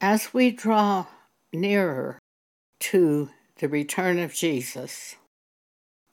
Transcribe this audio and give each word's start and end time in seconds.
As 0.00 0.34
we 0.34 0.50
draw 0.50 1.06
nearer 1.54 2.18
to 2.80 3.30
the 3.56 3.68
return 3.68 4.18
of 4.18 4.34
Jesus 4.34 5.16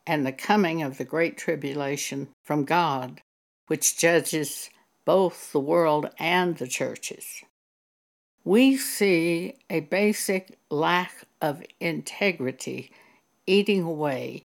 and 0.07 0.25
the 0.25 0.31
coming 0.31 0.81
of 0.81 0.97
the 0.97 1.03
great 1.03 1.37
tribulation 1.37 2.29
from 2.45 2.63
God, 2.63 3.21
which 3.67 3.97
judges 3.97 4.69
both 5.03 5.51
the 5.51 5.59
world 5.59 6.09
and 6.17 6.57
the 6.57 6.67
churches, 6.67 7.43
we 8.45 8.77
see 8.77 9.55
a 9.69 9.81
basic 9.81 10.57
lack 10.69 11.25
of 11.41 11.61
integrity 11.81 12.89
eating 13.45 13.83
away 13.83 14.43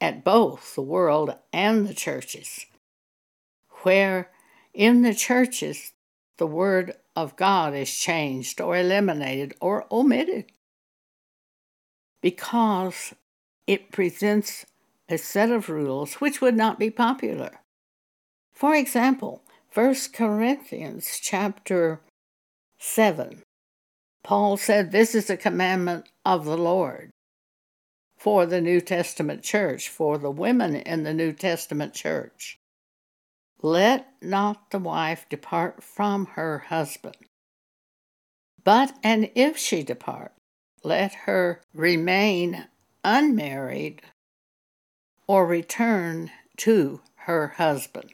at 0.00 0.22
both 0.22 0.76
the 0.76 0.82
world 0.82 1.34
and 1.52 1.88
the 1.88 1.94
churches, 1.94 2.66
where 3.82 4.30
in 4.72 5.02
the 5.02 5.14
churches 5.14 5.92
the 6.36 6.46
word 6.46 6.94
of 7.18 7.34
God 7.34 7.74
is 7.74 7.92
changed 7.92 8.60
or 8.60 8.76
eliminated 8.76 9.52
or 9.60 9.86
omitted 9.90 10.52
because 12.22 13.12
it 13.66 13.90
presents 13.90 14.64
a 15.08 15.18
set 15.18 15.50
of 15.50 15.68
rules 15.68 16.14
which 16.14 16.40
would 16.40 16.54
not 16.54 16.78
be 16.78 16.90
popular. 16.90 17.58
For 18.52 18.72
example, 18.76 19.42
1 19.74 19.96
Corinthians 20.12 21.18
chapter 21.20 22.00
7. 22.78 23.42
Paul 24.22 24.56
said, 24.56 24.92
This 24.92 25.16
is 25.16 25.28
a 25.28 25.36
commandment 25.36 26.08
of 26.24 26.44
the 26.44 26.56
Lord 26.56 27.10
for 28.16 28.46
the 28.46 28.60
New 28.60 28.80
Testament 28.80 29.42
church, 29.42 29.88
for 29.88 30.18
the 30.18 30.30
women 30.30 30.76
in 30.76 31.02
the 31.02 31.14
New 31.14 31.32
Testament 31.32 31.94
church. 31.94 32.57
Let 33.60 34.12
not 34.22 34.70
the 34.70 34.78
wife 34.78 35.26
depart 35.28 35.82
from 35.82 36.26
her 36.26 36.58
husband. 36.58 37.16
But, 38.62 38.96
and 39.02 39.30
if 39.34 39.56
she 39.56 39.82
depart, 39.82 40.32
let 40.84 41.14
her 41.26 41.62
remain 41.72 42.66
unmarried 43.02 44.02
or 45.26 45.46
return 45.46 46.30
to 46.58 47.00
her 47.14 47.48
husband. 47.56 48.12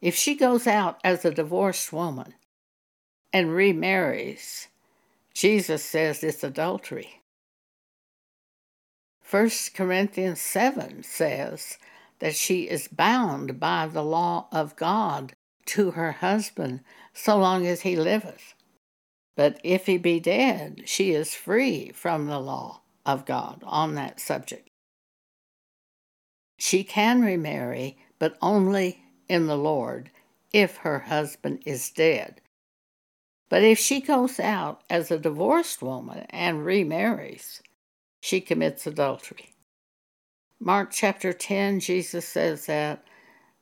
If 0.00 0.14
she 0.14 0.34
goes 0.34 0.66
out 0.66 1.00
as 1.02 1.24
a 1.24 1.30
divorced 1.30 1.92
woman 1.92 2.34
and 3.32 3.54
remarries, 3.54 4.68
Jesus 5.34 5.84
says 5.84 6.22
it's 6.22 6.44
adultery. 6.44 7.20
1 9.28 9.50
Corinthians 9.74 10.40
7 10.40 11.02
says 11.02 11.78
that 12.20 12.34
she 12.34 12.62
is 12.68 12.88
bound 12.88 13.60
by 13.60 13.86
the 13.86 14.02
law 14.02 14.48
of 14.52 14.76
God 14.76 15.34
to 15.66 15.92
her 15.92 16.12
husband 16.12 16.80
so 17.12 17.36
long 17.36 17.66
as 17.66 17.82
he 17.82 17.96
liveth. 17.96 18.54
But 19.36 19.60
if 19.62 19.86
he 19.86 19.98
be 19.98 20.18
dead, 20.18 20.82
she 20.86 21.12
is 21.12 21.34
free 21.34 21.92
from 21.92 22.26
the 22.26 22.40
law 22.40 22.82
of 23.06 23.24
God 23.24 23.62
on 23.64 23.94
that 23.94 24.18
subject. 24.18 24.68
She 26.58 26.82
can 26.82 27.20
remarry, 27.20 27.98
but 28.18 28.36
only 28.42 29.04
in 29.28 29.46
the 29.46 29.56
Lord 29.56 30.10
if 30.52 30.78
her 30.78 31.00
husband 31.00 31.62
is 31.64 31.90
dead. 31.90 32.40
But 33.48 33.62
if 33.62 33.78
she 33.78 34.00
goes 34.00 34.40
out 34.40 34.82
as 34.90 35.10
a 35.10 35.18
divorced 35.18 35.82
woman 35.82 36.26
and 36.30 36.64
remarries, 36.64 37.62
she 38.20 38.40
commits 38.40 38.86
adultery. 38.86 39.54
Mark 40.60 40.90
chapter 40.90 41.32
10, 41.32 41.80
Jesus 41.80 42.26
says 42.26 42.66
that. 42.66 43.04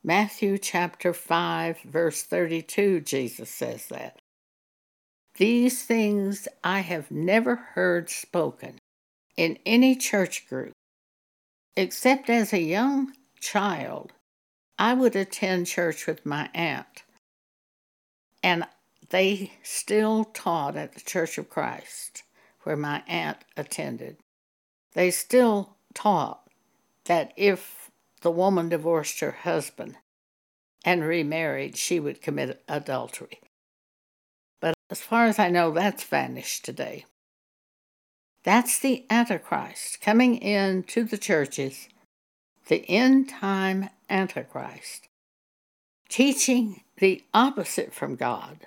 Matthew 0.02 0.56
chapter 0.56 1.12
5, 1.12 1.80
verse 1.80 2.22
32, 2.22 3.00
Jesus 3.00 3.50
says 3.50 3.86
that. 3.88 4.18
These 5.36 5.82
things 5.82 6.48
I 6.64 6.80
have 6.80 7.10
never 7.10 7.56
heard 7.56 8.08
spoken 8.08 8.78
in 9.36 9.58
any 9.66 9.94
church 9.94 10.48
group, 10.48 10.72
except 11.76 12.30
as 12.30 12.52
a 12.52 12.60
young 12.60 13.12
child 13.40 14.12
I 14.78 14.94
would 14.94 15.16
attend 15.16 15.66
church 15.66 16.06
with 16.06 16.24
my 16.24 16.48
aunt, 16.54 17.02
and 18.42 18.64
they 19.10 19.52
still 19.62 20.24
taught 20.24 20.76
at 20.76 20.94
the 20.94 21.00
Church 21.00 21.36
of 21.36 21.50
Christ, 21.50 22.22
where 22.62 22.76
my 22.76 23.02
aunt 23.06 23.38
attended. 23.56 24.16
They 24.94 25.10
still 25.10 25.76
taught 25.94 26.45
that 27.06 27.32
if 27.36 27.90
the 28.20 28.30
woman 28.30 28.68
divorced 28.68 29.20
her 29.20 29.32
husband 29.32 29.96
and 30.84 31.02
remarried, 31.02 31.76
she 31.76 31.98
would 31.98 32.22
commit 32.22 32.62
adultery. 32.68 33.40
But 34.60 34.74
as 34.90 35.00
far 35.00 35.26
as 35.26 35.38
I 35.38 35.48
know, 35.48 35.70
that's 35.70 36.04
vanished 36.04 36.64
today. 36.64 37.04
That's 38.44 38.78
the 38.78 39.04
Antichrist 39.10 40.00
coming 40.00 40.36
into 40.36 41.02
the 41.02 41.18
churches 41.18 41.88
the 42.68 42.88
end 42.88 43.28
time 43.28 43.88
Antichrist, 44.10 45.08
teaching 46.08 46.82
the 46.98 47.22
opposite 47.32 47.94
from 47.94 48.16
God. 48.16 48.66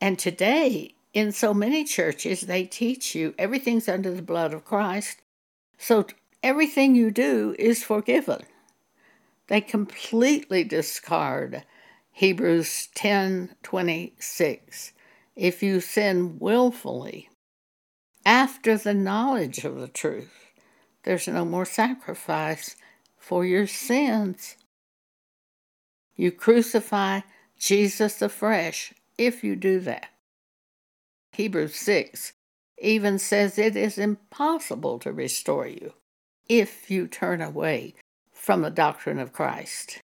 And 0.00 0.18
today, 0.18 0.94
in 1.12 1.32
so 1.32 1.54
many 1.54 1.84
churches, 1.84 2.42
they 2.42 2.64
teach 2.64 3.14
you 3.14 3.34
everything's 3.38 3.88
under 3.88 4.12
the 4.12 4.22
blood 4.22 4.52
of 4.52 4.64
Christ, 4.64 5.18
so 5.78 6.06
everything 6.42 6.94
you 6.94 7.10
do 7.10 7.54
is 7.58 7.84
forgiven. 7.84 8.42
They 9.48 9.60
completely 9.60 10.64
discard 10.64 11.64
Hebrews 12.12 12.88
10:26. 12.94 14.92
If 15.34 15.62
you 15.62 15.80
sin 15.80 16.38
willfully 16.38 17.30
after 18.24 18.76
the 18.76 18.94
knowledge 18.94 19.64
of 19.64 19.80
the 19.80 19.88
truth, 19.88 20.52
there's 21.04 21.26
no 21.26 21.44
more 21.44 21.64
sacrifice 21.64 22.76
for 23.16 23.44
your 23.44 23.66
sins. 23.66 24.56
You 26.16 26.30
crucify 26.30 27.20
Jesus 27.58 28.20
afresh 28.20 28.92
if 29.16 29.42
you 29.42 29.56
do 29.56 29.80
that. 29.80 30.08
Hebrews 31.32 31.76
6 31.76 32.34
even 32.78 33.18
says 33.18 33.58
it 33.58 33.76
is 33.76 33.96
impossible 33.96 34.98
to 34.98 35.12
restore 35.12 35.66
you 35.66 35.94
if 36.58 36.90
you 36.90 37.06
turn 37.06 37.40
away 37.40 37.94
from 38.30 38.60
the 38.60 38.70
doctrine 38.70 39.18
of 39.18 39.32
Christ. 39.32 40.00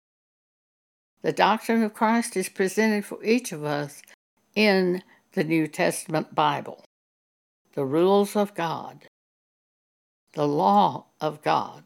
The 1.22 1.32
doctrine 1.32 1.82
of 1.82 1.92
Christ 1.92 2.36
is 2.36 2.48
presented 2.48 3.04
for 3.04 3.22
each 3.24 3.50
of 3.50 3.64
us 3.64 4.00
in 4.54 5.02
the 5.32 5.42
New 5.42 5.66
Testament 5.66 6.36
Bible. 6.36 6.84
The 7.74 7.84
rules 7.84 8.36
of 8.36 8.54
God, 8.54 9.06
the 10.34 10.46
law 10.46 11.06
of 11.20 11.42
God, 11.42 11.82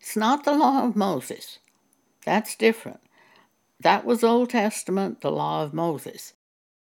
it's 0.00 0.16
not 0.16 0.44
the 0.44 0.52
law 0.52 0.84
of 0.84 0.96
Moses. 0.96 1.60
That's 2.24 2.56
different. 2.56 3.00
That 3.78 4.04
was 4.04 4.24
Old 4.24 4.50
Testament, 4.50 5.20
the 5.20 5.30
law 5.30 5.62
of 5.62 5.72
Moses. 5.72 6.32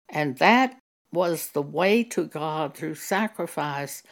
And 0.10 0.38
that 0.40 0.78
was 1.14 1.52
the 1.52 1.62
way 1.62 2.04
to 2.04 2.26
God 2.26 2.76
through 2.76 2.96
sacrifice 2.96 4.04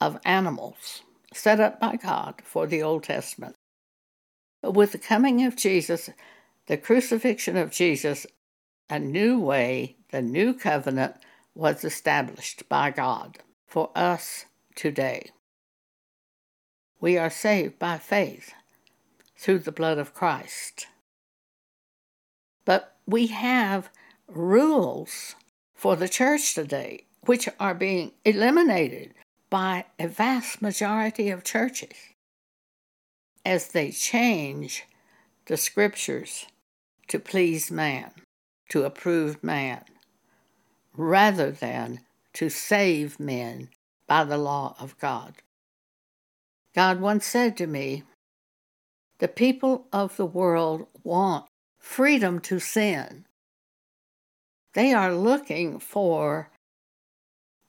of 0.00 0.20
animals 0.24 1.02
set 1.32 1.60
up 1.60 1.80
by 1.80 1.96
God 1.96 2.42
for 2.44 2.66
the 2.66 2.82
Old 2.82 3.04
Testament. 3.04 3.54
But 4.62 4.72
with 4.72 4.92
the 4.92 4.98
coming 4.98 5.44
of 5.44 5.56
Jesus, 5.56 6.10
the 6.66 6.76
crucifixion 6.76 7.56
of 7.56 7.70
Jesus, 7.70 8.26
a 8.88 8.98
new 8.98 9.38
way, 9.40 9.96
the 10.10 10.22
new 10.22 10.54
covenant 10.54 11.16
was 11.54 11.84
established 11.84 12.68
by 12.68 12.90
God 12.90 13.38
for 13.66 13.90
us 13.94 14.46
today. 14.74 15.30
We 17.00 17.16
are 17.16 17.30
saved 17.30 17.78
by 17.78 17.98
faith 17.98 18.52
through 19.36 19.60
the 19.60 19.72
blood 19.72 19.98
of 19.98 20.12
Christ. 20.12 20.86
But 22.64 22.96
we 23.06 23.28
have 23.28 23.90
rules 24.28 25.34
for 25.74 25.96
the 25.96 26.08
church 26.08 26.54
today 26.54 27.06
which 27.22 27.48
are 27.58 27.74
being 27.74 28.12
eliminated 28.24 29.14
by 29.50 29.84
a 29.98 30.06
vast 30.06 30.62
majority 30.62 31.28
of 31.28 31.44
churches 31.44 31.92
as 33.44 33.68
they 33.68 33.90
change 33.90 34.84
the 35.46 35.56
scriptures 35.56 36.46
to 37.08 37.18
please 37.18 37.70
man, 37.70 38.12
to 38.68 38.84
approve 38.84 39.42
man, 39.42 39.84
rather 40.96 41.50
than 41.50 42.00
to 42.32 42.48
save 42.48 43.18
men 43.18 43.68
by 44.06 44.22
the 44.22 44.38
law 44.38 44.76
of 44.78 44.96
God. 44.98 45.34
God 46.74 47.00
once 47.00 47.26
said 47.26 47.56
to 47.56 47.66
me, 47.66 48.04
The 49.18 49.28
people 49.28 49.86
of 49.92 50.16
the 50.16 50.26
world 50.26 50.86
want 51.02 51.46
freedom 51.80 52.38
to 52.40 52.60
sin. 52.60 53.26
They 54.74 54.92
are 54.92 55.12
looking 55.12 55.80
for 55.80 56.50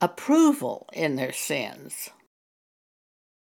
approval 0.02 0.90
in 0.94 1.16
their 1.16 1.34
sins. 1.34 2.10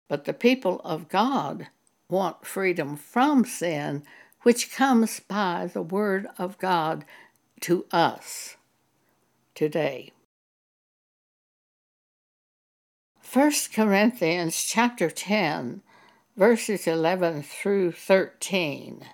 But 0.08 0.24
the 0.26 0.34
people 0.34 0.80
of 0.84 1.08
God 1.08 1.68
want 2.10 2.46
freedom 2.46 2.96
from 2.96 3.44
sin, 3.44 4.04
which 4.42 4.72
comes 4.72 5.20
by 5.20 5.70
the 5.72 5.82
Word 5.82 6.26
of 6.38 6.58
God 6.58 7.04
to 7.62 7.86
us. 7.92 8.56
today. 9.54 10.12
1 13.32 13.52
Corinthians 13.74 14.64
chapter 14.64 15.10
10 15.10 15.82
verses 16.36 16.86
11 16.86 17.42
through 17.42 17.92
13. 17.92 19.04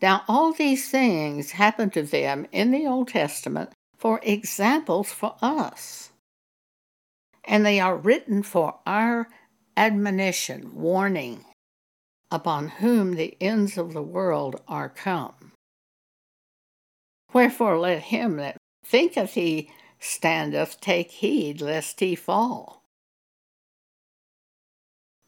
Now 0.00 0.24
all 0.26 0.52
these 0.54 0.90
things 0.90 1.52
happened 1.52 1.92
to 1.92 2.02
them 2.02 2.46
in 2.50 2.70
the 2.70 2.86
Old 2.86 3.08
Testament 3.08 3.72
for 3.98 4.20
examples 4.22 5.12
for 5.12 5.36
us. 5.42 6.11
And 7.44 7.66
they 7.66 7.80
are 7.80 7.96
written 7.96 8.42
for 8.42 8.78
our 8.86 9.28
admonition, 9.76 10.74
warning, 10.74 11.44
upon 12.30 12.68
whom 12.68 13.14
the 13.14 13.36
ends 13.40 13.76
of 13.76 13.92
the 13.92 14.02
world 14.02 14.60
are 14.68 14.88
come. 14.88 15.52
Wherefore 17.32 17.78
let 17.78 18.02
him 18.04 18.36
that 18.36 18.56
thinketh 18.84 19.34
he 19.34 19.70
standeth 19.98 20.80
take 20.80 21.10
heed 21.10 21.60
lest 21.60 22.00
he 22.00 22.14
fall. 22.14 22.82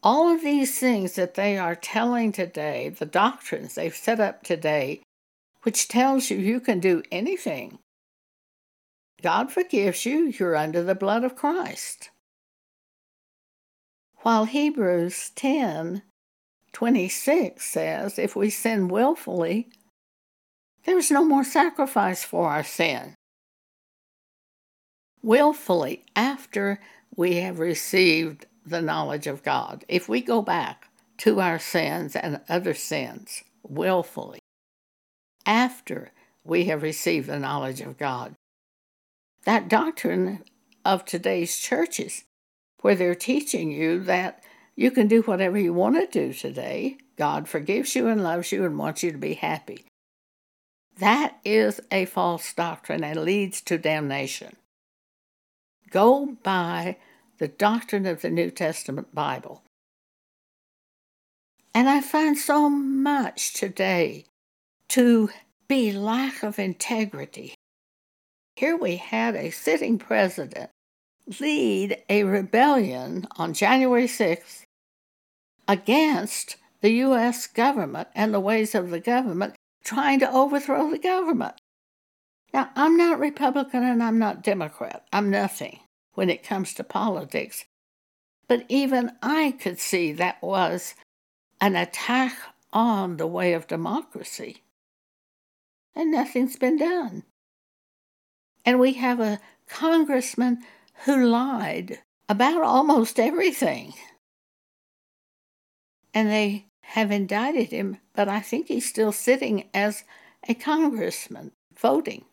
All 0.03 0.29
of 0.29 0.41
these 0.41 0.79
things 0.79 1.15
that 1.15 1.33
they 1.33 1.57
are 1.57 1.75
telling 1.75 2.31
today, 2.31 2.89
the 2.89 3.07
doctrines 3.07 3.73
they've 3.75 3.95
set 3.95 4.19
up 4.19 4.43
today, 4.43 5.01
which 5.63 5.87
tells 5.87 6.29
you 6.29 6.37
you 6.37 6.59
can 6.59 6.79
do 6.79 7.01
anything. 7.11 7.79
God 9.25 9.51
forgives 9.51 10.05
you, 10.05 10.31
you're 10.37 10.55
under 10.55 10.83
the 10.83 10.93
blood 10.93 11.23
of 11.23 11.35
Christ. 11.35 12.11
While 14.17 14.45
Hebrews 14.45 15.31
10 15.33 16.03
26 16.71 17.65
says, 17.65 18.19
if 18.19 18.35
we 18.35 18.51
sin 18.51 18.87
willfully, 18.87 19.69
there's 20.83 21.09
no 21.09 21.25
more 21.25 21.43
sacrifice 21.43 22.23
for 22.23 22.51
our 22.51 22.63
sin. 22.63 23.15
Willfully, 25.23 26.05
after 26.15 26.79
we 27.15 27.37
have 27.37 27.57
received 27.57 28.45
the 28.63 28.81
knowledge 28.81 29.25
of 29.25 29.41
God, 29.41 29.85
if 29.87 30.07
we 30.07 30.21
go 30.21 30.43
back 30.43 30.89
to 31.19 31.39
our 31.39 31.57
sins 31.57 32.15
and 32.15 32.41
other 32.47 32.75
sins 32.75 33.41
willfully, 33.63 34.37
after 35.47 36.11
we 36.43 36.65
have 36.65 36.83
received 36.83 37.27
the 37.27 37.39
knowledge 37.39 37.81
of 37.81 37.97
God, 37.97 38.34
that 39.45 39.69
doctrine 39.69 40.43
of 40.83 41.05
today's 41.05 41.57
churches, 41.57 42.25
where 42.81 42.95
they're 42.95 43.15
teaching 43.15 43.71
you 43.71 43.99
that 44.01 44.43
you 44.75 44.91
can 44.91 45.07
do 45.07 45.21
whatever 45.21 45.57
you 45.57 45.73
want 45.73 45.95
to 45.95 46.07
do 46.07 46.33
today, 46.33 46.97
God 47.17 47.47
forgives 47.47 47.95
you 47.95 48.07
and 48.07 48.21
loves 48.21 48.51
you 48.51 48.65
and 48.65 48.77
wants 48.77 49.01
you 49.01 49.11
to 49.11 49.17
be 49.17 49.35
happy. 49.35 49.85
That 50.97 51.37
is 51.43 51.81
a 51.91 52.05
false 52.05 52.53
doctrine 52.53 53.03
and 53.03 53.23
leads 53.23 53.61
to 53.61 53.77
damnation. 53.77 54.55
Go 55.89 56.37
by 56.43 56.97
the 57.37 57.47
doctrine 57.47 58.05
of 58.05 58.21
the 58.21 58.29
New 58.29 58.49
Testament 58.49 59.13
Bible. 59.13 59.61
And 61.73 61.89
I 61.89 61.99
find 61.99 62.37
so 62.37 62.69
much 62.69 63.53
today 63.53 64.25
to 64.89 65.29
be 65.67 65.91
lack 65.91 66.43
of 66.43 66.57
integrity. 66.59 67.54
Here 68.55 68.77
we 68.77 68.95
had 68.95 69.35
a 69.35 69.49
sitting 69.49 69.97
president 69.97 70.69
lead 71.39 72.01
a 72.09 72.23
rebellion 72.23 73.27
on 73.35 73.53
January 73.53 74.07
6th 74.07 74.63
against 75.67 76.55
the 76.81 76.91
U.S. 76.91 77.47
government 77.47 78.07
and 78.15 78.33
the 78.33 78.39
ways 78.39 78.73
of 78.73 78.91
the 78.91 78.99
government 78.99 79.55
trying 79.83 80.19
to 80.19 80.31
overthrow 80.31 80.89
the 80.89 80.99
government. 80.99 81.55
Now, 82.53 82.69
I'm 82.75 82.95
not 82.95 83.19
Republican 83.19 83.83
and 83.83 84.01
I'm 84.01 84.19
not 84.19 84.43
Democrat. 84.43 85.05
I'm 85.11 85.29
nothing 85.29 85.79
when 86.13 86.29
it 86.29 86.43
comes 86.43 86.73
to 86.75 86.83
politics. 86.83 87.65
But 88.47 88.65
even 88.69 89.11
I 89.21 89.51
could 89.59 89.79
see 89.79 90.13
that 90.13 90.41
was 90.41 90.95
an 91.59 91.75
attack 91.75 92.37
on 92.71 93.17
the 93.17 93.27
way 93.27 93.53
of 93.53 93.67
democracy. 93.67 94.63
And 95.93 96.11
nothing's 96.11 96.55
been 96.55 96.77
done. 96.77 97.23
And 98.65 98.79
we 98.79 98.93
have 98.93 99.19
a 99.19 99.39
congressman 99.69 100.63
who 101.05 101.25
lied 101.25 101.99
about 102.27 102.63
almost 102.63 103.19
everything. 103.19 103.93
And 106.13 106.29
they 106.29 106.65
have 106.81 107.11
indicted 107.11 107.69
him, 107.69 107.97
but 108.13 108.27
I 108.27 108.39
think 108.39 108.67
he's 108.67 108.87
still 108.87 109.11
sitting 109.11 109.69
as 109.73 110.03
a 110.47 110.53
congressman 110.53 111.51
voting. 111.77 112.25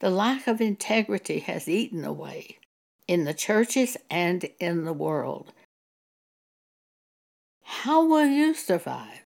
The 0.00 0.10
lack 0.10 0.46
of 0.46 0.60
integrity 0.60 1.40
has 1.40 1.68
eaten 1.68 2.04
away 2.04 2.58
in 3.08 3.24
the 3.24 3.34
churches 3.34 3.96
and 4.10 4.44
in 4.60 4.84
the 4.84 4.92
world. 4.92 5.52
How 7.62 8.04
will 8.04 8.26
you 8.26 8.54
survive? 8.54 9.24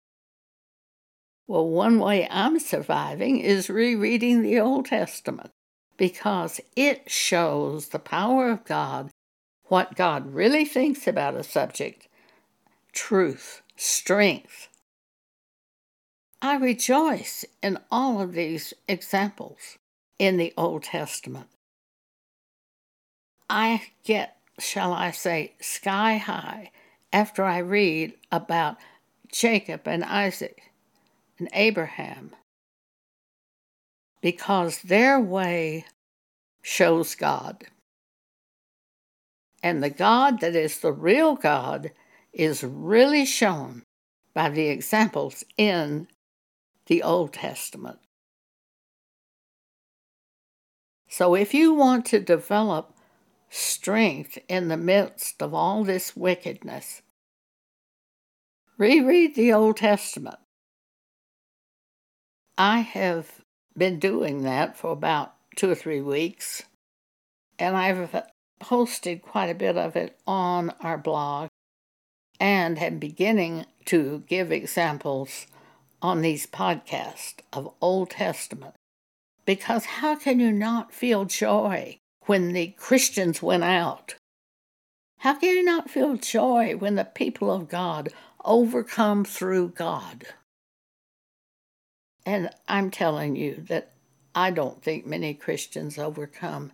Well, 1.47 1.69
one 1.69 1.99
way 1.99 2.29
I'm 2.31 2.59
surviving 2.59 3.41
is 3.41 3.71
rereading 3.71 4.43
the 4.43 4.61
Old 4.61 4.87
Testament 4.87 5.51
because 5.99 6.61
it 6.77 7.11
shows 7.11 7.89
the 7.89 7.99
power 7.99 8.51
of 8.51 8.65
God, 8.65 9.11
what 9.65 9.97
God 9.97 10.33
really 10.33 10.65
thinks 10.65 11.07
about 11.07 11.35
a 11.35 11.43
subject, 11.43 12.09
truth, 12.93 13.61
strength. 13.77 14.69
I 16.41 16.57
rejoice 16.57 17.45
in 17.63 17.79
all 17.91 18.23
of 18.23 18.33
these 18.33 18.73
examples 18.87 19.77
in 20.19 20.39
the 20.39 20.55
Old 20.57 20.85
Testament. 20.85 21.49
I 23.51 23.83
get, 24.05 24.37
shall 24.59 24.93
I 24.93 25.11
say, 25.11 25.55
sky 25.61 26.17
high 26.17 26.71
after 27.13 27.45
I 27.45 27.59
read 27.59 28.15
about 28.31 28.77
Jacob 29.33 29.83
and 29.87 30.05
Isaac 30.05 30.71
and 31.39 31.49
Abraham 31.53 32.33
because 34.21 34.83
their 34.83 35.21
way 35.21 35.85
shows 36.63 37.15
God. 37.15 37.65
And 39.63 39.83
the 39.83 39.91
God 39.91 40.41
that 40.41 40.55
is 40.55 40.81
the 40.81 40.93
real 40.93 41.35
God 41.35 41.93
is 42.33 42.63
really 42.63 43.25
shown 43.25 43.83
by 44.35 44.49
the 44.49 44.69
examples 44.69 45.45
in 45.57 46.09
the 46.87 47.03
Old 47.03 47.33
Testament. 47.33 47.99
So, 51.09 51.35
if 51.35 51.55
you 51.55 51.73
want 51.75 52.05
to 52.07 52.21
develop 52.21 52.95
strength 53.49 54.39
in 54.49 54.69
the 54.69 54.77
midst 54.77 55.43
of 55.43 55.55
all 55.55 55.83
this 55.83 56.15
wickedness, 56.15 57.03
reread 58.77 59.35
the 59.35 59.53
Old 59.53 59.79
Testament. 59.79 60.39
I 62.57 62.81
have 62.81 63.38
been 63.79 63.99
doing 63.99 64.43
that 64.43 64.77
for 64.77 64.91
about 64.91 65.35
two 65.57 65.71
or 65.71 65.75
three 65.75 66.01
weeks, 66.01 66.65
and 67.59 67.77
I've 67.77 68.25
posted 68.61 69.23
quite 69.23 69.51
a 69.51 69.55
bit 69.55 69.77
of 69.77 69.97
it 69.97 70.19
on 70.27 70.71
our 70.81 70.99
blog 70.99 71.49
and 72.41 72.79
am 72.79 72.99
beginning 72.99 73.67
to 73.87 74.23
give 74.27 74.53
examples 74.53 75.47
on 76.01 76.21
these 76.21 76.47
podcasts 76.47 77.41
of 77.53 77.73
Old 77.81 78.11
Testament. 78.11 78.75
Because 79.45 79.85
how 79.87 80.15
can 80.15 80.39
you 80.41 80.53
not 80.53 80.93
feel 80.93 81.25
joy 81.25 81.99
when 82.27 82.53
the 82.53 82.69
Christians 82.77 83.43
went 83.43 83.65
out? 83.65 84.15
How 85.19 85.35
can 85.35 85.49
you 85.57 85.65
not 85.65 85.91
feel 85.91 86.17
joy 86.17 86.77
when 86.77 86.95
the 86.95 87.05
people 87.05 87.51
of 87.51 87.69
God 87.69 88.11
overcome 88.45 89.25
through 89.25 89.71
God? 89.71 90.27
And 92.27 92.51
I'm 92.69 92.91
telling 92.91 93.37
you 93.37 93.65
that 93.69 93.93
I 94.35 94.51
don't 94.51 94.83
think 94.83 95.07
many 95.07 95.35
Christians 95.35 95.99
overcome 95.99 96.73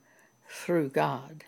through 0.49 0.91
God. 0.91 1.45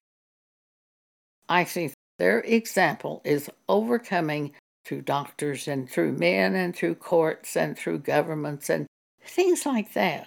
I 1.49 1.65
think 1.65 1.93
their 2.19 2.41
example 2.41 3.21
is 3.25 3.51
overcoming 3.69 4.53
through 4.85 5.03
doctors 5.03 5.69
and 5.69 5.91
through 5.91 6.13
men 6.13 6.55
and 6.55 6.75
through 6.75 6.95
courts 6.95 7.57
and 7.57 7.77
through 7.77 7.99
governments 7.99 8.71
and 8.71 8.87
things 9.25 9.67
like 9.67 9.93
that 9.95 10.27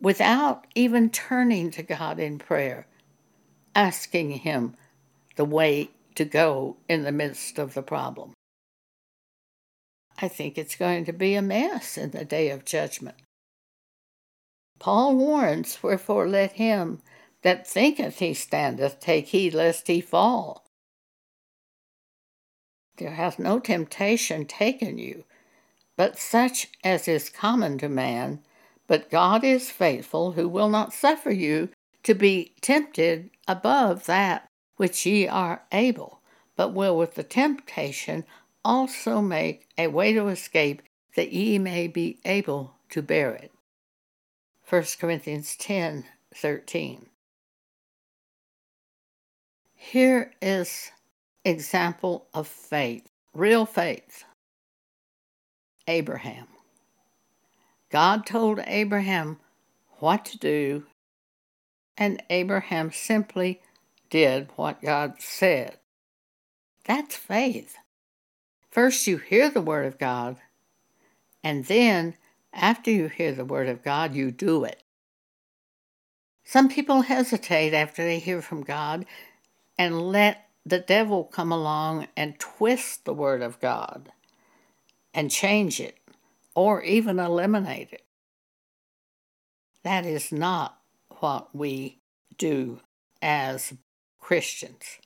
without 0.00 0.66
even 0.74 1.10
turning 1.10 1.70
to 1.72 1.82
God 1.82 2.20
in 2.20 2.38
prayer, 2.38 2.86
asking 3.74 4.30
Him 4.30 4.76
the 5.36 5.44
way 5.44 5.90
to 6.14 6.24
go 6.24 6.76
in 6.88 7.02
the 7.02 7.12
midst 7.12 7.58
of 7.58 7.74
the 7.74 7.82
problem. 7.82 8.32
I 10.18 10.28
think 10.28 10.56
it's 10.56 10.76
going 10.76 11.04
to 11.04 11.12
be 11.12 11.34
a 11.34 11.42
mess 11.42 11.98
in 11.98 12.10
the 12.10 12.24
day 12.24 12.50
of 12.50 12.64
judgment. 12.64 13.16
Paul 14.78 15.16
warns, 15.16 15.82
Wherefore 15.82 16.28
let 16.28 16.52
him 16.52 17.02
that 17.42 17.66
thinketh 17.66 18.18
he 18.18 18.34
standeth 18.34 19.00
take 19.00 19.28
heed 19.28 19.54
lest 19.54 19.86
he 19.88 20.00
fall. 20.00 20.64
There 22.96 23.14
hath 23.14 23.38
no 23.38 23.58
temptation 23.58 24.46
taken 24.46 24.98
you, 24.98 25.24
but 25.96 26.18
such 26.18 26.68
as 26.82 27.08
is 27.08 27.28
common 27.28 27.78
to 27.78 27.88
man, 27.88 28.42
But 28.86 29.10
God 29.10 29.44
is 29.44 29.70
faithful, 29.70 30.32
who 30.32 30.48
will 30.48 30.68
not 30.68 30.92
suffer 30.92 31.30
you 31.30 31.70
to 32.04 32.14
be 32.14 32.54
tempted 32.60 33.30
above 33.48 34.06
that 34.06 34.48
which 34.76 35.04
ye 35.04 35.26
are 35.26 35.62
able, 35.72 36.20
but 36.54 36.72
will 36.72 36.96
with 36.96 37.14
the 37.14 37.24
temptation 37.24 38.24
also 38.66 39.22
make 39.22 39.68
a 39.78 39.86
way 39.86 40.12
to 40.12 40.26
escape 40.26 40.82
that 41.14 41.32
ye 41.32 41.56
may 41.56 41.86
be 41.86 42.18
able 42.24 42.74
to 42.90 43.00
bear 43.00 43.30
it. 43.30 43.52
1 44.68 44.84
Corinthians 45.00 45.54
10 45.56 46.04
13. 46.34 47.06
Here 49.76 50.32
is 50.42 50.90
example 51.44 52.26
of 52.34 52.48
faith, 52.48 53.08
real 53.32 53.64
faith. 53.64 54.24
Abraham. 55.86 56.48
God 57.92 58.26
told 58.26 58.58
Abraham 58.66 59.38
what 60.00 60.24
to 60.24 60.38
do, 60.38 60.86
and 61.96 62.20
Abraham 62.28 62.90
simply 62.90 63.62
did 64.10 64.48
what 64.56 64.82
God 64.82 65.14
said. 65.20 65.78
That's 66.84 67.14
faith. 67.14 67.76
First, 68.76 69.06
you 69.06 69.16
hear 69.16 69.48
the 69.48 69.62
Word 69.62 69.86
of 69.86 69.96
God, 69.96 70.36
and 71.42 71.64
then, 71.64 72.14
after 72.52 72.90
you 72.90 73.08
hear 73.08 73.32
the 73.32 73.42
Word 73.42 73.70
of 73.70 73.82
God, 73.82 74.14
you 74.14 74.30
do 74.30 74.64
it. 74.64 74.82
Some 76.44 76.68
people 76.68 77.00
hesitate 77.00 77.72
after 77.72 78.04
they 78.04 78.18
hear 78.18 78.42
from 78.42 78.62
God 78.62 79.06
and 79.78 80.02
let 80.02 80.50
the 80.66 80.78
devil 80.78 81.24
come 81.24 81.50
along 81.50 82.08
and 82.18 82.38
twist 82.38 83.06
the 83.06 83.14
Word 83.14 83.40
of 83.40 83.58
God 83.60 84.12
and 85.14 85.30
change 85.30 85.80
it 85.80 85.96
or 86.54 86.82
even 86.82 87.18
eliminate 87.18 87.88
it. 87.92 88.04
That 89.84 90.04
is 90.04 90.30
not 90.30 90.82
what 91.20 91.56
we 91.56 92.02
do 92.36 92.80
as 93.22 93.72
Christians. 94.20 94.98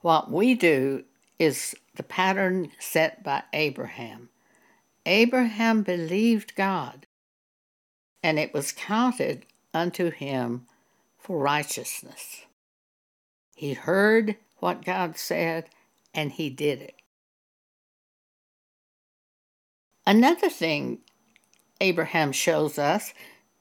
What 0.00 0.30
we 0.30 0.54
do 0.54 1.04
is 1.38 1.74
the 2.00 2.04
pattern 2.04 2.72
set 2.78 3.22
by 3.22 3.42
Abraham. 3.52 4.30
Abraham 5.04 5.82
believed 5.82 6.54
God, 6.56 7.04
and 8.22 8.38
it 8.38 8.54
was 8.54 8.72
counted 8.72 9.44
unto 9.74 10.10
him 10.10 10.66
for 11.18 11.38
righteousness. 11.38 12.46
He 13.54 13.74
heard 13.74 14.36
what 14.60 14.82
God 14.82 15.18
said, 15.18 15.68
and 16.14 16.32
he 16.32 16.48
did 16.48 16.80
it. 16.80 16.94
Another 20.06 20.48
thing 20.48 21.00
Abraham 21.82 22.32
shows 22.32 22.78
us 22.78 23.12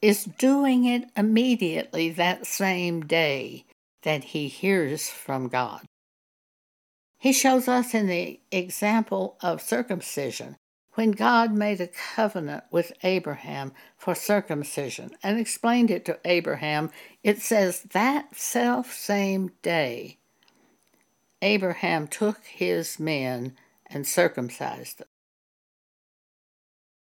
is 0.01 0.23
doing 0.23 0.85
it 0.85 1.09
immediately 1.17 2.09
that 2.11 2.47
same 2.47 3.01
day 3.01 3.65
that 4.03 4.23
he 4.23 4.47
hears 4.47 5.09
from 5.09 5.49
God. 5.49 5.81
He 7.19 7.33
shows 7.33 7.67
us 7.67 7.93
in 7.93 8.07
the 8.07 8.39
example 8.49 9.37
of 9.41 9.61
circumcision 9.61 10.55
when 10.93 11.11
God 11.11 11.53
made 11.53 11.81
a 11.81 11.87
covenant 11.87 12.63
with 12.71 12.93
Abraham 13.03 13.73
for 13.97 14.15
circumcision 14.15 15.11
and 15.21 15.37
explained 15.37 15.91
it 15.91 16.05
to 16.05 16.19
Abraham. 16.23 16.91
It 17.21 17.41
says 17.41 17.81
that 17.91 18.35
self 18.37 18.93
same 18.93 19.51
day 19.61 20.17
Abraham 21.41 22.07
took 22.07 22.45
his 22.45 22.99
men 22.99 23.57
and 23.85 24.07
circumcised 24.07 24.99
them. 24.99 25.07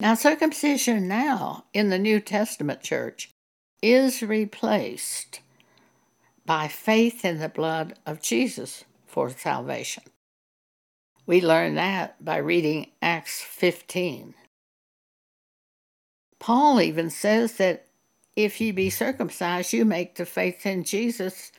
Now, 0.01 0.15
circumcision 0.15 1.09
now 1.09 1.65
in 1.75 1.91
the 1.91 1.99
New 1.99 2.21
Testament 2.21 2.83
church 2.83 3.31
is 3.83 4.23
replaced 4.23 5.41
by 6.47 6.69
faith 6.69 7.25
in 7.25 7.39
the 7.39 7.49
blood 7.49 7.99
of 8.07 8.23
Jesus 8.23 8.85
for 9.17 9.31
salvation. 9.31 10.03
We 11.25 11.41
learn 11.41 11.75
that 11.77 12.23
by 12.23 12.37
reading 12.37 12.91
Acts 13.01 13.41
15. 13.41 14.35
Paul 16.39 16.83
even 16.83 17.09
says 17.09 17.55
that 17.55 17.87
if 18.37 18.61
ye 18.61 18.73
be 18.73 18.91
circumcised, 18.91 19.73
you 19.73 19.87
make 19.87 20.17
the 20.17 20.27
faith 20.27 20.67
in 20.67 20.85
Jesus 20.85 21.51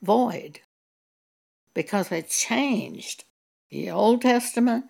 void 0.00 0.60
because 1.74 2.10
it 2.10 2.30
changed. 2.30 3.24
The 3.70 3.90
Old 3.90 4.22
Testament, 4.22 4.86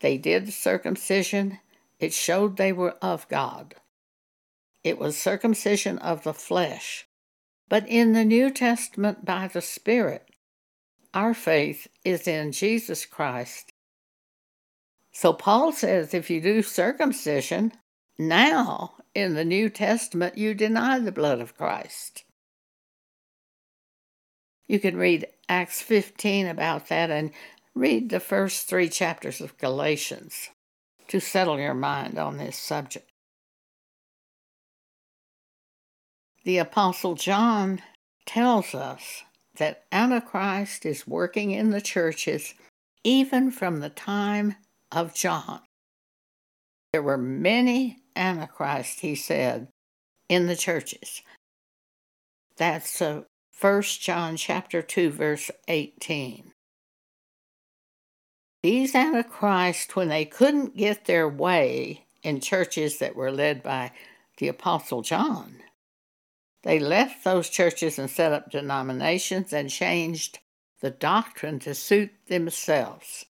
they 0.00 0.16
did 0.16 0.46
the 0.46 0.52
circumcision, 0.52 1.58
it 1.98 2.14
showed 2.14 2.56
they 2.56 2.72
were 2.72 2.96
of 3.02 3.28
God. 3.28 3.74
It 4.82 4.98
was 4.98 5.18
circumcision 5.18 5.98
of 5.98 6.22
the 6.22 6.32
flesh. 6.32 7.06
But 7.68 7.86
in 7.86 8.14
the 8.14 8.24
New 8.24 8.50
Testament, 8.50 9.26
by 9.26 9.48
the 9.48 9.60
Spirit, 9.60 10.29
our 11.14 11.34
faith 11.34 11.88
is 12.04 12.28
in 12.28 12.52
Jesus 12.52 13.06
Christ. 13.06 13.72
So 15.12 15.32
Paul 15.32 15.72
says 15.72 16.14
if 16.14 16.30
you 16.30 16.40
do 16.40 16.62
circumcision, 16.62 17.72
now 18.18 18.94
in 19.14 19.34
the 19.34 19.44
New 19.44 19.68
Testament, 19.68 20.38
you 20.38 20.54
deny 20.54 20.98
the 20.98 21.12
blood 21.12 21.40
of 21.40 21.56
Christ. 21.56 22.24
You 24.68 24.78
can 24.78 24.96
read 24.96 25.26
Acts 25.48 25.82
15 25.82 26.46
about 26.46 26.88
that 26.88 27.10
and 27.10 27.32
read 27.74 28.10
the 28.10 28.20
first 28.20 28.68
three 28.68 28.88
chapters 28.88 29.40
of 29.40 29.58
Galatians 29.58 30.50
to 31.08 31.20
settle 31.20 31.58
your 31.58 31.74
mind 31.74 32.18
on 32.18 32.38
this 32.38 32.56
subject. 32.56 33.10
The 36.44 36.58
Apostle 36.58 37.16
John 37.16 37.82
tells 38.26 38.74
us 38.74 39.24
that 39.56 39.84
Antichrist 39.92 40.86
is 40.86 41.06
working 41.06 41.50
in 41.50 41.70
the 41.70 41.80
churches 41.80 42.54
even 43.04 43.50
from 43.50 43.80
the 43.80 43.90
time 43.90 44.56
of 44.92 45.14
John. 45.14 45.60
There 46.92 47.02
were 47.02 47.18
many 47.18 47.98
Antichrists, 48.16 49.00
he 49.00 49.14
said, 49.14 49.68
in 50.28 50.46
the 50.46 50.56
churches. 50.56 51.22
That's 52.56 53.00
uh, 53.00 53.22
1 53.60 53.82
John 53.82 54.36
chapter 54.36 54.82
2 54.82 55.10
verse 55.10 55.50
18. 55.68 56.52
These 58.62 58.94
Antichrists, 58.94 59.96
when 59.96 60.08
they 60.08 60.26
couldn't 60.26 60.76
get 60.76 61.06
their 61.06 61.28
way 61.28 62.04
in 62.22 62.40
churches 62.40 62.98
that 62.98 63.16
were 63.16 63.32
led 63.32 63.62
by 63.62 63.92
the 64.36 64.48
Apostle 64.48 65.00
John, 65.00 65.56
they 66.62 66.78
left 66.78 67.24
those 67.24 67.48
churches 67.48 67.98
and 67.98 68.10
set 68.10 68.32
up 68.32 68.50
denominations 68.50 69.52
and 69.52 69.70
changed 69.70 70.38
the 70.80 70.90
doctrine 70.90 71.58
to 71.60 71.74
suit 71.74 72.10
themselves. 72.26 73.26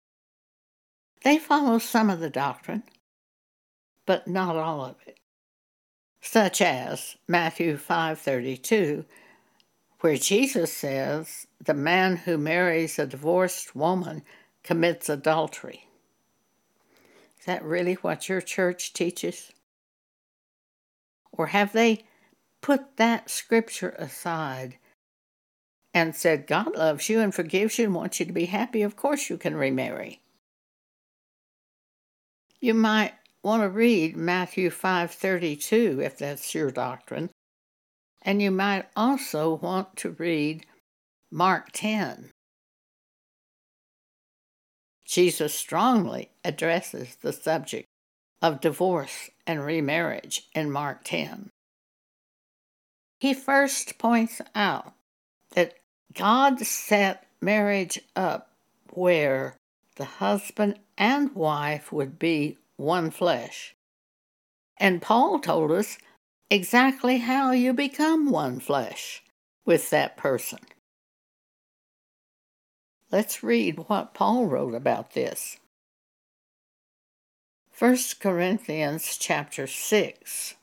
They 1.24 1.38
follow 1.38 1.80
some 1.80 2.10
of 2.10 2.20
the 2.20 2.30
doctrine, 2.30 2.84
but 4.06 4.28
not 4.28 4.56
all 4.56 4.86
of 4.86 4.96
it. 5.06 5.20
Such 6.22 6.62
as 6.62 7.18
Matthew 7.28 7.78
5:32, 7.78 9.06
where 10.00 10.18
Jesus 10.18 10.72
says, 10.74 11.48
"The 11.60 11.74
man 11.74 12.18
who 12.18 12.38
marries 12.38 13.00
a 13.00 13.06
divorced 13.06 13.76
woman 13.76 14.24
commits 14.64 15.10
adultery." 15.10 15.88
Is 17.40 17.46
that 17.46 17.64
really 17.64 17.96
what 17.96 18.30
your 18.30 18.42
church 18.42 18.94
teaches? 18.94 19.52
Or 21.32 21.48
have 21.48 21.74
they 21.74 22.07
put 22.68 22.98
that 22.98 23.30
scripture 23.30 23.96
aside 23.98 24.78
and 25.94 26.14
said, 26.14 26.46
God 26.46 26.76
loves 26.76 27.08
you 27.08 27.22
and 27.22 27.34
forgives 27.34 27.80
you 27.80 27.86
and 27.86 27.96
wants 27.96 28.20
you 28.20 28.26
to 28.26 28.34
be 28.34 28.48
happy, 28.48 28.82
of 28.82 28.98
course 28.98 29.30
you 29.30 29.38
can 29.38 29.56
remarry. 29.56 30.20
You 32.60 32.74
might 32.74 33.14
want 33.42 33.62
to 33.62 33.70
read 33.70 34.18
Matthew 34.18 34.70
5:32 34.70 36.04
if 36.04 36.18
that's 36.18 36.54
your 36.54 36.70
doctrine. 36.70 37.30
And 38.22 38.42
you 38.42 38.52
might 38.52 38.90
also 38.98 39.56
want 39.56 39.96
to 39.98 40.10
read 40.10 40.66
Mark 41.32 41.70
10. 41.72 42.32
Jesus 45.06 45.56
strongly 45.56 46.32
addresses 46.44 47.16
the 47.16 47.32
subject 47.32 47.88
of 48.42 48.60
divorce 48.60 49.30
and 49.46 49.64
remarriage 49.64 50.50
in 50.54 50.70
Mark 50.70 51.06
10. 51.06 51.50
He 53.20 53.34
first 53.34 53.98
points 53.98 54.42
out 54.54 54.94
that 55.54 55.74
God 56.14 56.60
set 56.62 57.26
marriage 57.42 58.00
up 58.16 58.52
where 58.94 59.56
the 59.96 60.06
husband 60.06 60.80
and 60.98 61.34
wife 61.36 61.92
would 61.92 62.20
be 62.20 62.58
one 62.76 63.10
flesh. 63.10 63.76
And 64.80 65.02
Paul 65.02 65.40
told 65.40 65.72
us 65.72 65.98
exactly 66.50 67.18
how 67.18 67.52
you 67.52 67.74
become 67.74 68.30
one 68.30 68.60
flesh 68.60 69.24
with 69.66 69.90
that 69.90 70.16
person. 70.18 70.60
Let's 73.12 73.42
read 73.42 73.80
what 73.88 74.14
Paul 74.14 74.46
wrote 74.46 74.76
about 74.76 75.14
this. 75.14 75.58
1 77.80 77.98
Corinthians 78.20 79.18
chapter 79.18 79.66
6. 79.66 80.57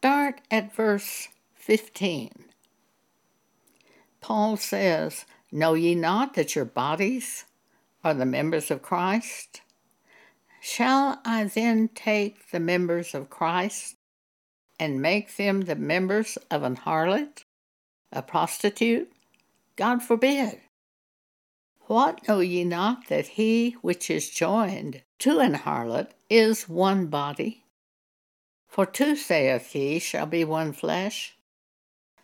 Start 0.00 0.42
at 0.48 0.72
verse 0.72 1.26
15. 1.56 2.30
Paul 4.20 4.56
says, 4.56 5.24
Know 5.50 5.74
ye 5.74 5.96
not 5.96 6.34
that 6.34 6.54
your 6.54 6.64
bodies 6.64 7.46
are 8.04 8.14
the 8.14 8.24
members 8.24 8.70
of 8.70 8.80
Christ? 8.80 9.60
Shall 10.60 11.20
I 11.24 11.42
then 11.42 11.88
take 11.96 12.52
the 12.52 12.60
members 12.60 13.12
of 13.12 13.28
Christ 13.28 13.96
and 14.78 15.02
make 15.02 15.34
them 15.34 15.62
the 15.62 15.74
members 15.74 16.38
of 16.48 16.62
an 16.62 16.76
harlot, 16.76 17.42
a 18.12 18.22
prostitute? 18.22 19.10
God 19.74 20.00
forbid. 20.00 20.60
What 21.86 22.28
know 22.28 22.38
ye 22.38 22.62
not 22.62 23.08
that 23.08 23.26
he 23.26 23.72
which 23.82 24.10
is 24.10 24.30
joined 24.30 25.02
to 25.18 25.40
an 25.40 25.54
harlot 25.54 26.10
is 26.30 26.68
one 26.68 27.08
body? 27.08 27.64
For 28.68 28.86
two, 28.86 29.16
saith 29.16 29.72
he, 29.72 29.98
shall 29.98 30.26
be 30.26 30.44
one 30.44 30.72
flesh. 30.72 31.36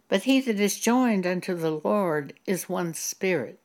But 0.08 0.24
he 0.24 0.40
that 0.42 0.60
is 0.60 0.78
joined 0.78 1.26
unto 1.26 1.54
the 1.54 1.80
Lord 1.82 2.34
is 2.46 2.68
one 2.68 2.94
spirit. 2.94 3.58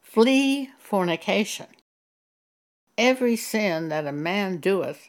Flee 0.00 0.70
fornication. 0.78 1.66
Every 2.96 3.36
sin 3.36 3.88
that 3.88 4.06
a 4.06 4.12
man 4.12 4.58
doeth 4.58 5.08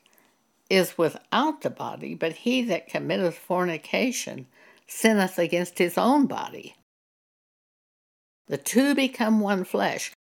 is 0.70 0.98
without 0.98 1.62
the 1.62 1.70
body, 1.70 2.16
but 2.16 2.34
he 2.34 2.62
that 2.64 2.88
committeth 2.88 3.38
fornication 3.38 4.48
sinneth 4.88 5.38
against 5.38 5.78
his 5.78 5.98
own 5.98 6.26
body. 6.26 6.76
The 8.48 8.58
two 8.58 8.96
become 8.96 9.40
one 9.40 9.64
flesh. 9.64 10.12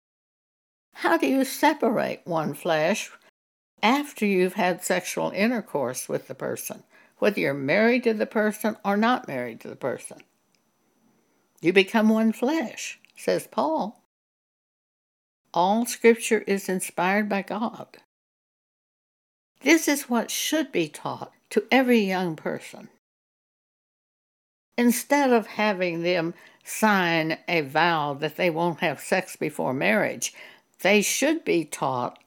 How 0.95 1.17
do 1.17 1.27
you 1.27 1.45
separate 1.45 2.21
one 2.25 2.55
flesh 2.55 3.11
after 3.83 4.27
you've 4.27 4.55
had 4.55 4.85
sexual 4.85 5.31
intercourse 5.31 6.09
with 6.09 6.29
the 6.29 6.35
person, 6.35 6.83
whether 7.19 7.41
you're 7.41 7.55
married 7.55 8.05
to 8.05 8.15
the 8.15 8.27
person 8.27 8.77
or 8.85 8.97
not 8.97 9.29
married 9.29 9.61
to 9.61 9.69
the 9.69 9.77
person? 9.77 10.23
You 11.61 11.73
become 11.73 12.09
one 12.09 12.33
flesh, 12.33 12.99
says 13.17 13.47
Paul. 13.47 14.03
All 15.53 15.85
scripture 15.85 16.45
is 16.47 16.69
inspired 16.69 17.29
by 17.29 17.43
God. 17.43 17.99
This 19.61 19.89
is 19.89 20.09
what 20.09 20.31
should 20.31 20.73
be 20.73 20.89
taught 20.89 21.33
to 21.51 21.65
every 21.71 22.01
young 22.01 22.37
person. 22.37 22.89
Instead 24.79 25.31
of 25.31 25.47
having 25.47 26.03
them 26.03 26.33
sign 26.65 27.37
a 27.49 27.61
vow 27.61 28.15
that 28.15 28.37
they 28.37 28.49
won't 28.49 28.81
have 28.81 29.01
sex 29.01 29.37
before 29.37 29.75
marriage, 29.75 30.33
they 30.83 31.03
should 31.03 31.45
be 31.45 31.65
taught 31.65 32.19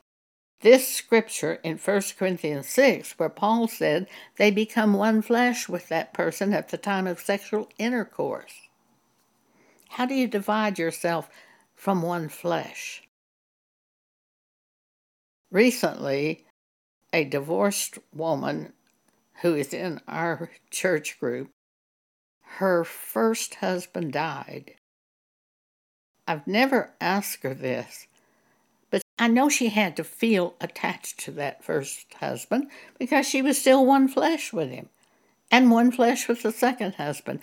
this 0.63 0.87
scripture 0.87 1.59
in 1.63 1.77
1 1.77 2.01
Corinthians 2.17 2.67
6, 2.69 3.19
where 3.19 3.29
Paul 3.29 3.67
said 3.67 4.07
they 4.37 4.49
become 4.49 4.93
one 4.93 5.21
flesh 5.21 5.67
with 5.67 5.89
that 5.89 6.13
person 6.13 6.53
at 6.53 6.69
the 6.69 6.77
time 6.77 7.05
of 7.05 7.19
sexual 7.19 7.69
intercourse. 7.77 8.53
How 9.89 10.05
do 10.05 10.15
you 10.15 10.27
divide 10.27 10.79
yourself 10.79 11.29
from 11.75 12.01
one 12.01 12.29
flesh? 12.29 13.03
Recently, 15.51 16.45
a 17.11 17.25
divorced 17.25 17.99
woman 18.15 18.73
who 19.41 19.53
is 19.53 19.73
in 19.73 19.99
our 20.07 20.49
church 20.71 21.19
group 21.19 21.49
her 22.57 22.83
first 22.83 23.55
husband 23.55 24.13
died. 24.13 24.75
I've 26.27 26.47
never 26.47 26.93
asked 27.01 27.43
her 27.43 27.53
this, 27.53 28.07
I 29.23 29.29
know 29.29 29.47
she 29.47 29.69
had 29.69 29.95
to 29.95 30.03
feel 30.03 30.55
attached 30.59 31.17
to 31.21 31.31
that 31.31 31.63
first 31.63 32.13
husband 32.15 32.69
because 32.99 33.25
she 33.25 33.41
was 33.41 33.57
still 33.57 33.85
one 33.85 34.09
flesh 34.09 34.51
with 34.51 34.69
him 34.69 34.89
and 35.49 35.71
one 35.71 35.93
flesh 35.93 36.27
with 36.27 36.43
the 36.43 36.51
second 36.51 36.95
husband. 36.95 37.39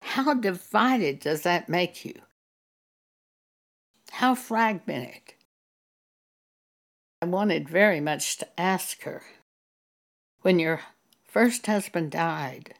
How 0.00 0.32
divided 0.32 1.20
does 1.20 1.42
that 1.42 1.68
make 1.68 2.06
you? 2.06 2.14
How 4.10 4.34
fragmented? 4.34 5.34
I 7.20 7.26
wanted 7.26 7.68
very 7.68 8.00
much 8.00 8.38
to 8.38 8.48
ask 8.58 9.02
her 9.02 9.22
when 10.40 10.58
your 10.58 10.80
first 11.24 11.66
husband 11.66 12.12
died, 12.12 12.72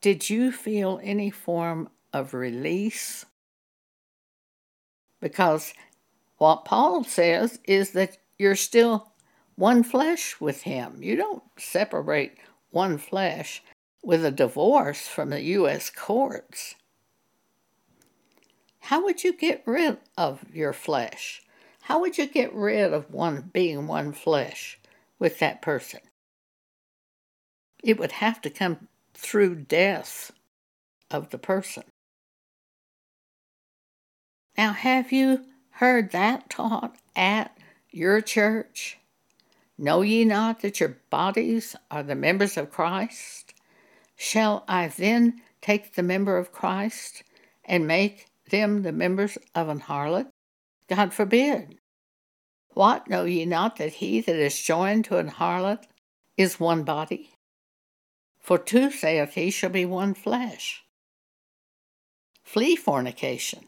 did 0.00 0.28
you 0.28 0.50
feel 0.50 0.98
any 1.04 1.30
form 1.30 1.88
of 2.12 2.34
release? 2.34 3.24
Because 5.20 5.72
what 6.38 6.64
Paul 6.64 7.04
says 7.04 7.60
is 7.64 7.90
that 7.90 8.16
you're 8.38 8.56
still 8.56 9.12
one 9.56 9.82
flesh 9.82 10.40
with 10.40 10.62
him. 10.62 11.02
You 11.02 11.16
don't 11.16 11.42
separate 11.58 12.38
one 12.70 12.98
flesh 12.98 13.62
with 14.02 14.24
a 14.24 14.30
divorce 14.30 15.06
from 15.06 15.30
the 15.30 15.42
U.S. 15.42 15.90
courts. 15.90 16.76
How 18.80 19.04
would 19.04 19.24
you 19.24 19.36
get 19.36 19.62
rid 19.66 19.98
of 20.16 20.44
your 20.54 20.72
flesh? 20.72 21.42
How 21.82 22.00
would 22.00 22.16
you 22.16 22.26
get 22.26 22.54
rid 22.54 22.92
of 22.92 23.12
one 23.12 23.50
being 23.52 23.86
one 23.86 24.12
flesh 24.12 24.78
with 25.18 25.40
that 25.40 25.60
person? 25.60 26.00
It 27.82 27.98
would 27.98 28.12
have 28.12 28.40
to 28.42 28.50
come 28.50 28.88
through 29.14 29.56
death 29.56 30.30
of 31.10 31.30
the 31.30 31.38
person. 31.38 31.84
Now, 34.56 34.72
have 34.72 35.12
you 35.12 35.44
heard 35.78 36.10
that 36.10 36.50
taught 36.50 36.96
at 37.14 37.56
your 37.90 38.20
church? 38.20 38.98
Know 39.78 40.02
ye 40.02 40.24
not 40.24 40.60
that 40.62 40.80
your 40.80 40.96
bodies 41.08 41.76
are 41.88 42.02
the 42.02 42.16
members 42.16 42.56
of 42.56 42.72
Christ? 42.72 43.54
Shall 44.16 44.64
I 44.66 44.88
then 44.88 45.40
take 45.60 45.94
the 45.94 46.02
member 46.02 46.36
of 46.36 46.50
Christ 46.50 47.22
and 47.64 47.86
make 47.86 48.26
them 48.50 48.82
the 48.82 48.90
members 48.90 49.38
of 49.54 49.68
an 49.68 49.82
harlot? 49.82 50.26
God 50.88 51.14
forbid. 51.14 51.78
What 52.70 53.08
know 53.08 53.24
ye 53.24 53.44
not 53.44 53.76
that 53.76 53.94
he 53.94 54.20
that 54.20 54.34
is 54.34 54.60
joined 54.60 55.04
to 55.06 55.18
an 55.18 55.30
harlot 55.30 55.84
is 56.36 56.58
one 56.58 56.82
body? 56.82 57.30
For 58.40 58.58
two, 58.58 58.90
saith 58.90 59.34
he, 59.34 59.52
shall 59.52 59.70
be 59.70 59.84
one 59.84 60.14
flesh. 60.14 60.82
Flee 62.42 62.74
fornication. 62.74 63.64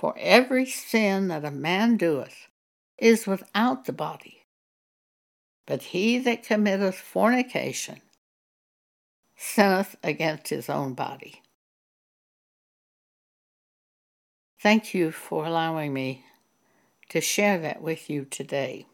For 0.00 0.14
every 0.16 0.64
sin 0.64 1.28
that 1.28 1.44
a 1.44 1.50
man 1.50 1.98
doeth 1.98 2.48
is 2.96 3.26
without 3.26 3.84
the 3.84 3.92
body. 3.92 4.46
But 5.66 5.82
he 5.82 6.18
that 6.20 6.42
committeth 6.42 6.94
fornication 6.94 8.00
sinneth 9.36 9.96
against 10.02 10.48
his 10.48 10.70
own 10.70 10.94
body. 10.94 11.42
Thank 14.58 14.94
you 14.94 15.12
for 15.12 15.44
allowing 15.44 15.92
me 15.92 16.24
to 17.10 17.20
share 17.20 17.58
that 17.58 17.82
with 17.82 18.08
you 18.08 18.24
today. 18.24 18.86